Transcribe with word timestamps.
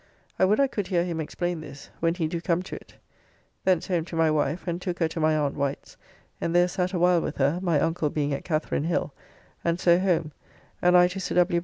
I 0.39 0.45
would 0.45 0.59
I 0.59 0.65
could 0.65 0.87
hear 0.87 1.05
him 1.05 1.19
explain 1.21 1.61
this, 1.61 1.91
when 1.99 2.15
he 2.15 2.27
do 2.27 2.41
come 2.41 2.63
to 2.63 2.75
it. 2.75 2.95
Thence 3.65 3.85
home 3.85 4.03
to 4.05 4.15
my 4.15 4.31
wife, 4.31 4.67
and 4.67 4.81
took 4.81 4.97
her 4.97 5.07
to 5.07 5.19
my 5.19 5.37
Aunt 5.37 5.53
Wight's, 5.53 5.95
and 6.41 6.55
there 6.55 6.67
sat 6.67 6.91
a 6.93 6.97
while 6.97 7.21
with 7.21 7.37
her 7.37 7.59
(my 7.61 7.79
uncle 7.79 8.09
being 8.09 8.33
at 8.33 8.43
Katharine 8.43 8.85
hill), 8.85 9.13
and 9.63 9.79
so 9.79 9.99
home, 9.99 10.31
and 10.81 10.97
I 10.97 11.07
to 11.07 11.19
Sir 11.19 11.35
W. 11.35 11.59